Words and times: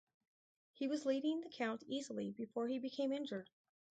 He 0.73 0.87
was 0.87 1.05
leading 1.05 1.41
the 1.41 1.49
count 1.49 1.83
easily 1.85 2.31
before 2.31 2.67
he 2.67 2.79
became 2.79 3.11
injured. 3.13 3.51